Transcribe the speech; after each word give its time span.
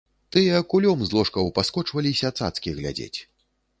Тыя 0.35 0.61
кулём 0.73 1.03
з 1.09 1.17
ложкаў 1.19 1.51
паскочваліся 1.59 2.33
цацкі 2.39 2.75
глядзець. 2.79 3.15